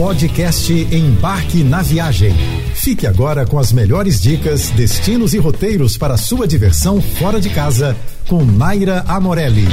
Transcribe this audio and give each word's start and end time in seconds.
Podcast 0.00 0.72
Embarque 0.72 1.62
na 1.62 1.82
Viagem. 1.82 2.32
Fique 2.74 3.06
agora 3.06 3.46
com 3.46 3.58
as 3.58 3.70
melhores 3.70 4.18
dicas, 4.18 4.70
destinos 4.70 5.34
e 5.34 5.38
roteiros 5.38 5.98
para 5.98 6.16
sua 6.16 6.48
diversão 6.48 7.02
fora 7.02 7.38
de 7.38 7.50
casa 7.50 7.94
com 8.26 8.42
Naira 8.42 9.04
Amorelli. 9.06 9.66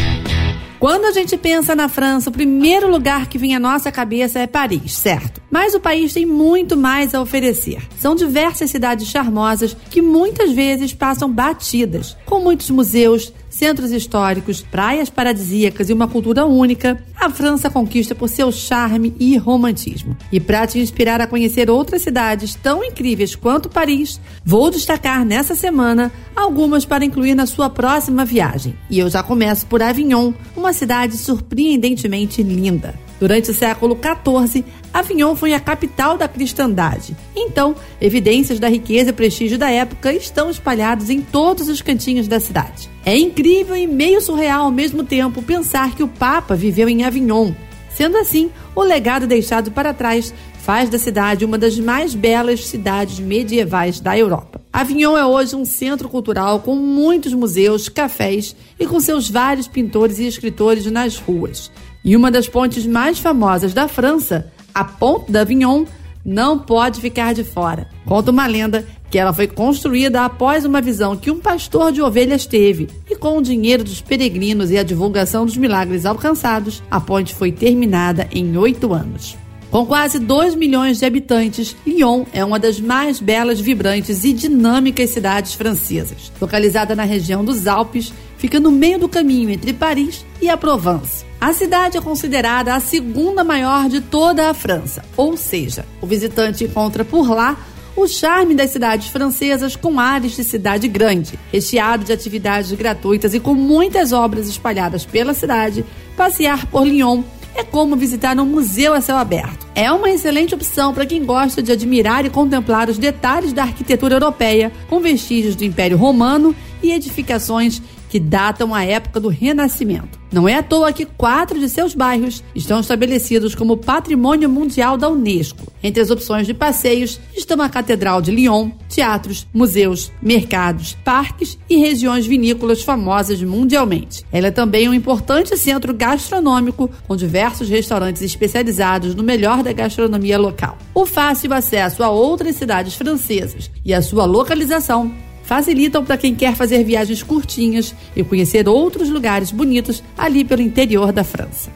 Quando 0.79 1.05
a 1.05 1.11
gente 1.11 1.37
pensa 1.37 1.73
na 1.73 1.87
França, 1.87 2.29
o 2.29 2.33
primeiro 2.33 2.91
lugar 2.91 3.27
que 3.27 3.37
vem 3.37 3.55
à 3.55 3.59
nossa 3.59 3.89
cabeça 3.89 4.37
é 4.37 4.45
Paris, 4.45 4.97
certo? 4.97 5.41
Mas 5.49 5.73
o 5.73 5.79
país 5.79 6.13
tem 6.13 6.25
muito 6.25 6.75
mais 6.75 7.15
a 7.15 7.21
oferecer. 7.21 7.81
São 7.97 8.13
diversas 8.13 8.69
cidades 8.69 9.07
charmosas 9.07 9.77
que 9.89 10.01
muitas 10.01 10.51
vezes 10.51 10.93
passam 10.93 11.31
batidas, 11.31 12.17
com 12.25 12.41
muitos 12.41 12.69
museus, 12.69 13.31
centros 13.57 13.91
históricos, 13.91 14.61
praias 14.61 15.09
paradisíacas 15.09 15.89
e 15.89 15.93
uma 15.93 16.07
cultura 16.07 16.45
única, 16.45 17.03
a 17.15 17.27
França 17.27 17.71
conquista 17.71 18.13
por 18.13 18.29
seu 18.29 18.51
charme 18.51 19.15
e 19.19 19.35
romantismo. 19.35 20.15
E 20.31 20.39
para 20.39 20.67
te 20.67 20.79
inspirar 20.79 21.19
a 21.19 21.27
conhecer 21.27 21.67
outras 21.67 22.03
cidades 22.03 22.53
tão 22.53 22.83
incríveis 22.83 23.35
quanto 23.35 23.67
Paris, 23.67 24.21
vou 24.45 24.69
destacar 24.69 25.25
nessa 25.25 25.55
semana 25.55 26.11
algumas 26.35 26.85
para 26.85 27.03
incluir 27.03 27.33
na 27.33 27.47
sua 27.47 27.67
próxima 27.67 28.23
viagem. 28.23 28.75
E 28.91 28.99
eu 28.99 29.09
já 29.09 29.23
começo 29.23 29.65
por 29.65 29.81
Avignon, 29.81 30.33
uma 30.55 30.71
cidade 30.71 31.17
surpreendentemente 31.17 32.43
linda. 32.43 33.06
Durante 33.19 33.49
o 33.49 33.53
século 33.53 33.97
XIV, 33.97 34.63
Avignon 34.93 35.35
foi 35.35 35.53
a 35.53 35.59
capital 35.59 36.17
da 36.17 36.27
cristandade. 36.27 37.15
Então, 37.35 37.75
evidências 37.99 38.59
da 38.59 38.69
riqueza 38.69 39.09
e 39.09 39.13
prestígio 39.13 39.57
da 39.57 39.69
época 39.69 40.13
estão 40.13 40.49
espalhados 40.49 41.09
em 41.09 41.21
todos 41.21 41.67
os 41.67 41.81
cantinhos 41.81 42.27
da 42.27 42.39
cidade. 42.39 42.89
É 43.05 43.17
incrível 43.17 43.75
e 43.75 43.87
meio 43.87 44.21
surreal 44.21 44.65
ao 44.65 44.71
mesmo 44.71 45.03
tempo 45.03 45.41
pensar 45.41 45.95
que 45.95 46.03
o 46.03 46.07
Papa 46.07 46.55
viveu 46.55 46.87
em 46.87 47.03
Avignon. 47.03 47.53
Sendo 47.89 48.17
assim, 48.17 48.51
o 48.75 48.83
legado 48.83 49.25
deixado 49.25 49.71
para 49.71 49.93
trás 49.93 50.33
faz 50.61 50.89
da 50.89 50.99
cidade 50.99 51.45
uma 51.45 51.57
das 51.57 51.79
mais 51.79 52.13
belas 52.13 52.67
cidades 52.67 53.19
medievais 53.19 53.99
da 53.99 54.17
Europa. 54.17 54.66
Avignon 54.71 55.17
é 55.17 55.25
hoje 55.25 55.55
um 55.55 55.65
centro 55.65 56.09
cultural 56.09 56.59
com 56.59 56.75
muitos 56.75 57.33
museus, 57.33 57.89
cafés 57.89 58.55
e 58.79 58.85
com 58.85 58.99
seus 58.99 59.29
vários 59.29 59.67
pintores 59.67 60.19
e 60.19 60.27
escritores 60.27 60.85
nas 60.87 61.17
ruas. 61.17 61.71
E 62.03 62.15
uma 62.15 62.29
das 62.29 62.47
pontes 62.47 62.85
mais 62.85 63.19
famosas 63.19 63.73
da 63.73 63.87
França, 63.87 64.51
a 64.73 64.83
Ponte 64.83 65.31
d'Avignon, 65.31 65.85
não 66.23 66.59
pode 66.59 66.99
ficar 66.99 67.33
de 67.33 67.43
fora. 67.43 67.89
Conta 68.05 68.31
uma 68.31 68.45
lenda 68.45 68.85
que 69.09 69.17
ela 69.17 69.33
foi 69.33 69.47
construída 69.47 70.25
após 70.25 70.65
uma 70.65 70.81
visão 70.81 71.15
que 71.15 71.31
um 71.31 71.39
pastor 71.39 71.91
de 71.91 72.01
ovelhas 72.01 72.45
teve, 72.45 72.89
e 73.09 73.15
com 73.15 73.37
o 73.37 73.41
dinheiro 73.41 73.83
dos 73.83 74.01
peregrinos 74.01 74.69
e 74.69 74.77
a 74.77 74.83
divulgação 74.83 75.45
dos 75.45 75.55
milagres 75.55 76.05
alcançados, 76.05 76.83
a 76.91 76.99
ponte 76.99 77.33
foi 77.33 77.51
terminada 77.51 78.27
em 78.31 78.57
oito 78.57 78.93
anos. 78.93 79.37
Com 79.69 79.85
quase 79.85 80.17
2 80.17 80.55
milhões 80.55 80.97
de 80.99 81.05
habitantes, 81.05 81.75
Lyon 81.85 82.23
é 82.31 82.43
uma 82.43 82.57
das 82.57 82.79
mais 82.79 83.19
belas, 83.19 83.59
vibrantes 83.59 84.23
e 84.23 84.31
dinâmicas 84.31 85.09
cidades 85.09 85.53
francesas. 85.55 86.31
Localizada 86.39 86.95
na 86.95 87.03
região 87.03 87.43
dos 87.43 87.67
Alpes, 87.67 88.13
fica 88.37 88.61
no 88.61 88.71
meio 88.71 88.97
do 88.97 89.09
caminho 89.09 89.49
entre 89.49 89.73
Paris 89.73 90.25
e 90.41 90.49
a 90.49 90.55
Provence. 90.55 91.25
A 91.39 91.51
cidade 91.51 91.97
é 91.97 92.01
considerada 92.01 92.73
a 92.73 92.79
segunda 92.79 93.43
maior 93.43 93.89
de 93.89 93.99
toda 93.99 94.49
a 94.49 94.53
França, 94.53 95.03
ou 95.17 95.35
seja, 95.35 95.85
o 96.01 96.07
visitante 96.07 96.63
encontra 96.63 97.03
por 97.03 97.29
lá 97.29 97.57
o 97.95 98.07
charme 98.07 98.55
das 98.55 98.69
cidades 98.69 99.09
francesas 99.09 99.75
com 99.75 99.99
ares 99.99 100.35
de 100.35 100.43
cidade 100.43 100.87
grande, 100.87 101.37
recheado 101.51 102.05
de 102.05 102.13
atividades 102.13 102.71
gratuitas 102.71 103.33
e 103.33 103.39
com 103.39 103.53
muitas 103.53 104.13
obras 104.13 104.47
espalhadas 104.47 105.03
pela 105.03 105.33
cidade. 105.33 105.83
Passear 106.15 106.67
por 106.67 106.87
Lyon 106.87 107.23
é 107.57 107.63
como 107.63 107.95
visitar 107.95 108.39
um 108.39 108.45
museu 108.45 108.93
a 108.93 109.01
céu 109.01 109.17
aberto. 109.17 109.65
É 109.73 109.91
uma 109.91 110.09
excelente 110.09 110.53
opção 110.53 110.93
para 110.93 111.05
quem 111.05 111.25
gosta 111.25 111.61
de 111.61 111.71
admirar 111.71 112.23
e 112.23 112.29
contemplar 112.29 112.87
os 112.87 112.99
detalhes 112.99 113.51
da 113.51 113.63
arquitetura 113.63 114.15
europeia, 114.15 114.71
com 114.87 114.99
vestígios 114.99 115.55
do 115.55 115.65
Império 115.65 115.97
Romano 115.97 116.55
e 116.81 116.91
edificações 116.91 117.81
que 118.09 118.19
datam 118.19 118.73
a 118.73 118.85
época 118.85 119.19
do 119.19 119.27
Renascimento. 119.27 120.19
Não 120.31 120.47
é 120.47 120.55
à 120.55 120.63
toa 120.63 120.93
que 120.93 121.05
quatro 121.05 121.59
de 121.59 121.67
seus 121.67 121.93
bairros 121.93 122.43
estão 122.55 122.79
estabelecidos 122.79 123.55
como 123.55 123.77
Patrimônio 123.77 124.49
Mundial 124.49 124.97
da 124.97 125.09
Unesco. 125.09 125.71
Entre 125.87 126.01
as 126.01 126.11
opções 126.11 126.45
de 126.45 126.53
passeios 126.53 127.17
estão 127.33 127.61
a 127.61 127.69
Catedral 127.69 128.21
de 128.21 128.29
Lyon, 128.29 128.71
teatros, 128.89 129.47
museus, 129.53 130.11
mercados, 130.21 130.97
parques 131.01 131.57
e 131.69 131.77
regiões 131.77 132.27
vinícolas 132.27 132.83
famosas 132.83 133.41
mundialmente. 133.41 134.25
Ela 134.29 134.47
é 134.47 134.51
também 134.51 134.89
um 134.89 134.93
importante 134.93 135.55
centro 135.55 135.93
gastronômico 135.93 136.89
com 137.07 137.15
diversos 137.15 137.69
restaurantes 137.69 138.21
especializados 138.21 139.15
no 139.15 139.23
melhor 139.23 139.63
da 139.63 139.71
gastronomia 139.71 140.37
local. 140.37 140.77
O 140.93 141.05
fácil 141.05 141.53
acesso 141.53 142.03
a 142.03 142.09
outras 142.09 142.57
cidades 142.57 142.93
francesas 142.93 143.71
e 143.85 143.93
a 143.93 144.01
sua 144.01 144.25
localização 144.25 145.09
facilitam 145.43 146.03
para 146.03 146.17
quem 146.17 146.35
quer 146.35 146.53
fazer 146.53 146.83
viagens 146.83 147.23
curtinhas 147.23 147.95
e 148.13 148.25
conhecer 148.25 148.67
outros 148.67 149.09
lugares 149.09 149.53
bonitos 149.53 150.03
ali 150.17 150.43
pelo 150.43 150.61
interior 150.61 151.13
da 151.13 151.23
França. 151.23 151.71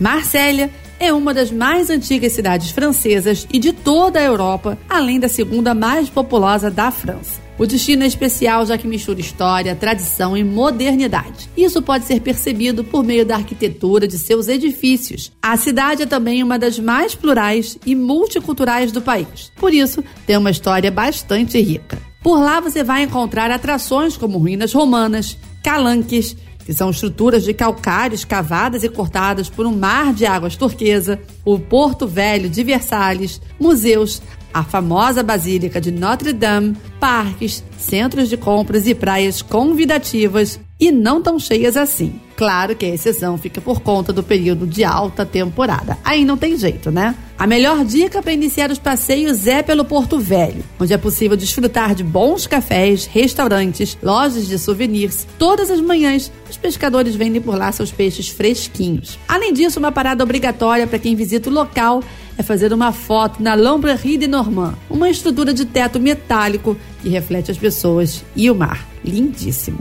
Marselha 0.00 0.68
é 1.02 1.12
uma 1.12 1.34
das 1.34 1.50
mais 1.50 1.90
antigas 1.90 2.32
cidades 2.32 2.70
francesas 2.70 3.46
e 3.52 3.58
de 3.58 3.72
toda 3.72 4.20
a 4.20 4.22
Europa, 4.22 4.78
além 4.88 5.18
da 5.18 5.28
segunda 5.28 5.74
mais 5.74 6.08
populosa 6.08 6.70
da 6.70 6.92
França. 6.92 7.42
O 7.58 7.66
destino 7.66 8.04
é 8.04 8.06
especial 8.06 8.64
já 8.64 8.78
que 8.78 8.86
mistura 8.86 9.20
história, 9.20 9.74
tradição 9.74 10.36
e 10.36 10.44
modernidade. 10.44 11.50
Isso 11.56 11.82
pode 11.82 12.04
ser 12.04 12.20
percebido 12.20 12.84
por 12.84 13.04
meio 13.04 13.26
da 13.26 13.36
arquitetura 13.36 14.06
de 14.06 14.16
seus 14.16 14.48
edifícios. 14.48 15.32
A 15.42 15.56
cidade 15.56 16.02
é 16.02 16.06
também 16.06 16.42
uma 16.42 16.58
das 16.58 16.78
mais 16.78 17.14
plurais 17.14 17.76
e 17.84 17.94
multiculturais 17.94 18.92
do 18.92 19.02
país. 19.02 19.52
Por 19.56 19.74
isso, 19.74 20.02
tem 20.24 20.36
uma 20.36 20.50
história 20.50 20.90
bastante 20.90 21.60
rica. 21.60 21.98
Por 22.22 22.38
lá 22.38 22.60
você 22.60 22.84
vai 22.84 23.02
encontrar 23.02 23.50
atrações 23.50 24.16
como 24.16 24.38
ruínas 24.38 24.72
romanas, 24.72 25.36
calanques, 25.62 26.36
que 26.64 26.72
são 26.72 26.90
estruturas 26.90 27.44
de 27.44 27.52
calcário 27.52 28.14
escavadas 28.14 28.84
e 28.84 28.88
cortadas 28.88 29.48
por 29.48 29.66
um 29.66 29.76
mar 29.76 30.12
de 30.12 30.26
águas 30.26 30.56
turquesa, 30.56 31.20
o 31.44 31.58
Porto 31.58 32.06
Velho 32.06 32.48
de 32.48 32.62
Versalhes, 32.62 33.40
museus, 33.58 34.22
a 34.52 34.62
famosa 34.62 35.22
Basílica 35.22 35.80
de 35.80 35.90
Notre 35.90 36.32
Dame, 36.32 36.76
parques, 37.00 37.64
centros 37.78 38.28
de 38.28 38.36
compras 38.36 38.86
e 38.86 38.94
praias 38.94 39.42
convidativas 39.42 40.60
e 40.78 40.90
não 40.90 41.22
tão 41.22 41.38
cheias 41.38 41.76
assim. 41.76 42.20
Claro 42.36 42.74
que 42.74 42.84
a 42.84 42.88
exceção 42.88 43.38
fica 43.38 43.60
por 43.60 43.80
conta 43.80 44.12
do 44.12 44.22
período 44.22 44.66
de 44.66 44.82
alta 44.82 45.24
temporada. 45.24 45.96
Aí 46.02 46.24
não 46.24 46.36
tem 46.36 46.56
jeito, 46.56 46.90
né? 46.90 47.14
A 47.38 47.46
melhor 47.46 47.84
dica 47.84 48.20
para 48.20 48.32
iniciar 48.32 48.70
os 48.70 48.80
passeios 48.80 49.46
é 49.46 49.62
pelo 49.62 49.84
Porto 49.84 50.18
Velho, 50.18 50.64
onde 50.80 50.92
é 50.92 50.98
possível 50.98 51.36
desfrutar 51.36 51.94
de 51.94 52.02
bons 52.02 52.46
cafés, 52.46 53.06
restaurantes, 53.06 53.96
lojas 54.02 54.48
de 54.48 54.58
souvenirs. 54.58 55.26
Todas 55.38 55.70
as 55.70 55.80
manhãs, 55.80 56.32
os 56.50 56.56
pescadores 56.56 57.14
vendem 57.14 57.40
por 57.40 57.56
lá 57.56 57.70
seus 57.70 57.92
peixes 57.92 58.28
fresquinhos. 58.28 59.18
Além 59.28 59.52
disso, 59.52 59.78
uma 59.78 59.92
parada 59.92 60.24
obrigatória 60.24 60.86
para 60.86 60.98
quem 60.98 61.14
visita 61.14 61.48
o 61.48 61.52
local 61.52 62.02
é 62.42 62.44
fazer 62.44 62.72
uma 62.72 62.90
foto 62.90 63.40
na 63.40 63.54
Lamberie 63.54 64.18
de 64.18 64.26
Normand, 64.26 64.74
uma 64.90 65.08
estrutura 65.08 65.54
de 65.54 65.64
teto 65.64 66.00
metálico 66.00 66.76
que 67.00 67.08
reflete 67.08 67.52
as 67.52 67.56
pessoas 67.56 68.24
e 68.34 68.50
o 68.50 68.54
mar. 68.54 68.84
Lindíssimo. 69.04 69.78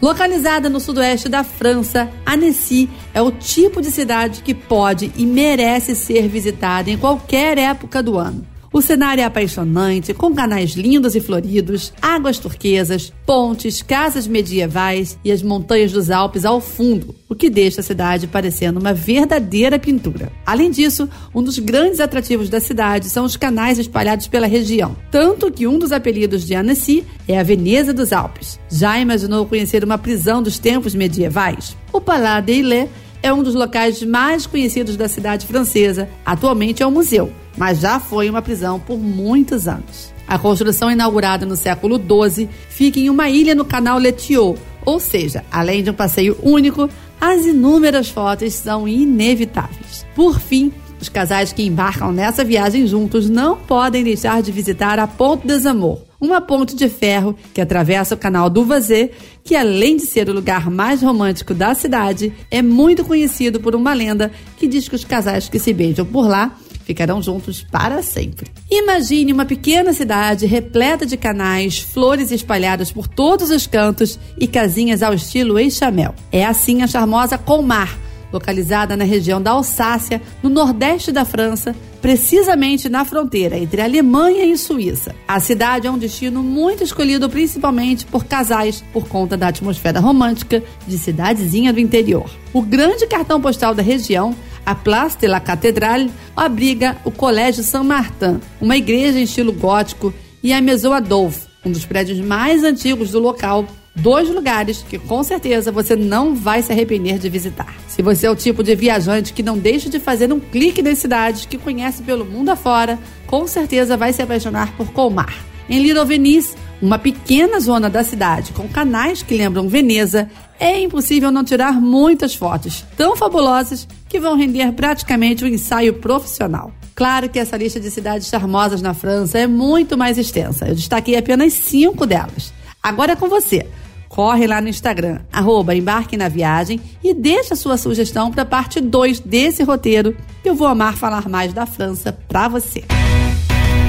Localizada 0.00 0.68
no 0.68 0.78
sudoeste 0.78 1.28
da 1.28 1.42
França, 1.42 2.08
Annecy 2.24 2.88
é 3.12 3.20
o 3.20 3.32
tipo 3.32 3.82
de 3.82 3.90
cidade 3.90 4.42
que 4.44 4.54
pode 4.54 5.12
e 5.16 5.26
merece 5.26 5.96
ser 5.96 6.28
visitada 6.28 6.88
em 6.88 6.96
qualquer 6.96 7.58
época 7.58 8.00
do 8.00 8.16
ano. 8.16 8.46
O 8.72 8.80
cenário 8.80 9.22
é 9.22 9.24
apaixonante, 9.24 10.14
com 10.14 10.34
canais 10.34 10.72
lindos 10.72 11.16
e 11.16 11.20
floridos, 11.20 11.92
águas 12.00 12.38
turquesas, 12.38 13.12
pontes, 13.26 13.82
casas 13.82 14.26
medievais 14.26 15.18
e 15.24 15.32
as 15.32 15.42
montanhas 15.42 15.90
dos 15.90 16.10
Alpes 16.10 16.44
ao 16.44 16.60
fundo, 16.60 17.14
que 17.38 17.48
deixa 17.48 17.80
a 17.80 17.84
cidade 17.84 18.26
parecendo 18.26 18.78
uma 18.78 18.92
verdadeira 18.92 19.78
pintura. 19.78 20.30
Além 20.44 20.70
disso, 20.70 21.08
um 21.34 21.42
dos 21.42 21.58
grandes 21.58 22.00
atrativos 22.00 22.50
da 22.50 22.60
cidade 22.60 23.08
são 23.08 23.24
os 23.24 23.36
canais 23.36 23.78
espalhados 23.78 24.26
pela 24.26 24.46
região, 24.46 24.94
tanto 25.10 25.50
que 25.50 25.66
um 25.66 25.78
dos 25.78 25.92
apelidos 25.92 26.44
de 26.44 26.54
Annecy 26.54 27.04
é 27.26 27.38
a 27.38 27.42
Veneza 27.42 27.94
dos 27.94 28.12
Alpes. 28.12 28.60
Já 28.68 28.98
imaginou 28.98 29.46
conhecer 29.46 29.82
uma 29.82 29.96
prisão 29.96 30.42
dos 30.42 30.58
tempos 30.58 30.94
medievais? 30.94 31.74
O 31.92 32.00
Palais 32.00 32.44
des 32.44 32.58
Ilets 32.58 32.90
é 33.22 33.32
um 33.32 33.42
dos 33.42 33.54
locais 33.54 34.02
mais 34.02 34.46
conhecidos 34.46 34.96
da 34.96 35.08
cidade 35.08 35.46
francesa. 35.46 36.08
Atualmente 36.26 36.82
é 36.82 36.86
um 36.86 36.90
museu 36.90 37.32
mas 37.58 37.80
já 37.80 37.98
foi 37.98 38.30
uma 38.30 38.40
prisão 38.40 38.78
por 38.78 38.96
muitos 38.96 39.66
anos. 39.66 40.14
A 40.26 40.38
construção 40.38 40.90
inaugurada 40.90 41.44
no 41.44 41.56
século 41.56 41.98
XII 41.98 42.48
fica 42.68 43.00
em 43.00 43.10
uma 43.10 43.28
ilha 43.28 43.54
no 43.54 43.64
canal 43.64 43.98
Letiot, 43.98 44.58
ou 44.84 45.00
seja, 45.00 45.44
além 45.50 45.82
de 45.82 45.90
um 45.90 45.94
passeio 45.94 46.38
único, 46.42 46.88
as 47.20 47.44
inúmeras 47.44 48.08
fotos 48.08 48.54
são 48.54 48.86
inevitáveis. 48.86 50.06
Por 50.14 50.38
fim, 50.40 50.72
os 51.00 51.08
casais 51.08 51.52
que 51.52 51.62
embarcam 51.62 52.12
nessa 52.12 52.44
viagem 52.44 52.86
juntos 52.86 53.28
não 53.28 53.56
podem 53.56 54.02
deixar 54.02 54.42
de 54.42 54.50
visitar 54.50 54.98
a 54.98 55.06
Ponte 55.06 55.46
des 55.46 55.64
Amours, 55.64 56.00
uma 56.20 56.40
ponte 56.40 56.74
de 56.74 56.88
ferro 56.88 57.36
que 57.54 57.60
atravessa 57.60 58.14
o 58.14 58.18
canal 58.18 58.50
do 58.50 58.64
Vazé, 58.64 59.10
que 59.44 59.54
além 59.54 59.96
de 59.96 60.02
ser 60.02 60.28
o 60.28 60.32
lugar 60.32 60.68
mais 60.68 61.00
romântico 61.00 61.54
da 61.54 61.74
cidade, 61.74 62.32
é 62.50 62.60
muito 62.60 63.04
conhecido 63.04 63.60
por 63.60 63.76
uma 63.76 63.94
lenda 63.94 64.32
que 64.56 64.66
diz 64.66 64.88
que 64.88 64.96
os 64.96 65.04
casais 65.04 65.48
que 65.48 65.58
se 65.58 65.72
beijam 65.72 66.04
por 66.04 66.26
lá 66.26 66.56
ficarão 66.88 67.20
juntos 67.20 67.62
para 67.70 68.02
sempre. 68.02 68.50
Imagine 68.70 69.30
uma 69.30 69.44
pequena 69.44 69.92
cidade 69.92 70.46
repleta 70.46 71.04
de 71.04 71.18
canais, 71.18 71.78
flores 71.78 72.30
espalhadas 72.30 72.90
por 72.90 73.06
todos 73.06 73.50
os 73.50 73.66
cantos 73.66 74.18
e 74.40 74.46
casinhas 74.46 75.02
ao 75.02 75.12
estilo 75.12 75.58
Eixamel. 75.58 76.14
É 76.32 76.46
assim 76.46 76.80
a 76.80 76.86
charmosa 76.86 77.36
Colmar, 77.36 77.98
localizada 78.32 78.96
na 78.96 79.04
região 79.04 79.40
da 79.40 79.50
Alsácia, 79.50 80.22
no 80.42 80.48
nordeste 80.48 81.12
da 81.12 81.26
França, 81.26 81.76
precisamente 82.00 82.88
na 82.88 83.04
fronteira 83.04 83.58
entre 83.58 83.82
Alemanha 83.82 84.46
e 84.46 84.56
Suíça. 84.56 85.14
A 85.26 85.38
cidade 85.40 85.86
é 85.86 85.90
um 85.90 85.98
destino 85.98 86.42
muito 86.42 86.82
escolhido 86.82 87.28
principalmente 87.28 88.06
por 88.06 88.24
casais 88.24 88.82
por 88.94 89.06
conta 89.06 89.36
da 89.36 89.48
atmosfera 89.48 90.00
romântica 90.00 90.62
de 90.86 90.96
cidadezinha 90.96 91.70
do 91.70 91.80
interior. 91.80 92.30
O 92.50 92.62
grande 92.62 93.06
cartão 93.06 93.42
postal 93.42 93.74
da 93.74 93.82
região 93.82 94.34
a 94.68 94.74
Place 94.74 95.16
de 95.18 95.26
la 95.26 95.40
Cathédrale 95.40 96.10
abriga 96.36 96.98
o 97.02 97.10
Colégio 97.10 97.62
Saint-Martin, 97.62 98.38
uma 98.60 98.76
igreja 98.76 99.18
em 99.18 99.22
estilo 99.22 99.50
gótico, 99.50 100.12
e 100.42 100.52
a 100.52 100.60
Maison 100.60 100.92
Adolphe, 100.92 101.46
um 101.64 101.72
dos 101.72 101.86
prédios 101.86 102.20
mais 102.20 102.62
antigos 102.62 103.10
do 103.10 103.18
local. 103.18 103.64
Dois 103.96 104.28
lugares 104.28 104.84
que 104.86 104.98
com 104.98 105.22
certeza 105.22 105.72
você 105.72 105.96
não 105.96 106.34
vai 106.34 106.60
se 106.60 106.70
arrepender 106.70 107.18
de 107.18 107.30
visitar. 107.30 107.74
Se 107.88 108.02
você 108.02 108.26
é 108.26 108.30
o 108.30 108.36
tipo 108.36 108.62
de 108.62 108.74
viajante 108.74 109.32
que 109.32 109.42
não 109.42 109.56
deixa 109.56 109.88
de 109.88 109.98
fazer 109.98 110.30
um 110.30 110.38
clique 110.38 110.82
nas 110.82 110.98
cidades 110.98 111.46
que 111.46 111.56
conhece 111.56 112.02
pelo 112.02 112.26
mundo 112.26 112.50
afora, 112.50 112.98
com 113.26 113.46
certeza 113.46 113.96
vai 113.96 114.12
se 114.12 114.20
apaixonar 114.20 114.76
por 114.76 114.92
Colmar. 114.92 115.34
Em 115.66 115.80
Little 115.80 116.04
Venice, 116.04 116.54
uma 116.80 116.98
pequena 116.98 117.58
zona 117.58 117.88
da 117.88 118.04
cidade 118.04 118.52
com 118.52 118.68
canais 118.68 119.22
que 119.22 119.34
lembram 119.34 119.68
Veneza, 119.68 120.30
é 120.60 120.78
impossível 120.78 121.32
não 121.32 121.42
tirar 121.42 121.80
muitas 121.80 122.34
fotos 122.34 122.84
tão 122.96 123.16
fabulosas 123.16 123.88
que 124.08 124.18
vão 124.18 124.36
render 124.36 124.72
praticamente 124.72 125.44
um 125.44 125.48
ensaio 125.48 125.94
profissional. 125.94 126.72
Claro 126.94 127.28
que 127.28 127.38
essa 127.38 127.56
lista 127.56 127.78
de 127.78 127.90
cidades 127.90 128.28
charmosas 128.28 128.82
na 128.82 128.94
França 128.94 129.38
é 129.38 129.46
muito 129.46 129.96
mais 129.96 130.18
extensa. 130.18 130.66
Eu 130.66 130.74
destaquei 130.74 131.16
apenas 131.16 131.52
cinco 131.52 132.06
delas. 132.06 132.52
Agora 132.82 133.12
é 133.12 133.16
com 133.16 133.28
você. 133.28 133.66
Corre 134.08 134.46
lá 134.46 134.60
no 134.60 134.68
Instagram, 134.68 135.20
arroba 135.32 135.74
Embarque 135.74 136.16
na 136.16 136.28
Viagem 136.28 136.80
e 137.04 137.14
deixa 137.14 137.54
sua 137.54 137.76
sugestão 137.76 138.30
para 138.32 138.44
parte 138.44 138.80
2 138.80 139.20
desse 139.20 139.62
roteiro, 139.62 140.16
eu 140.44 140.54
vou 140.54 140.66
amar 140.66 140.96
falar 140.96 141.28
mais 141.28 141.52
da 141.52 141.66
França 141.66 142.12
para 142.26 142.48
você. 142.48 142.84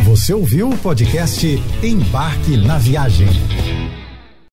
Você 0.03 0.33
ouviu 0.33 0.69
o 0.69 0.77
podcast 0.77 1.47
Embarque 1.81 2.57
na 2.57 2.77
Viagem. 2.77 3.27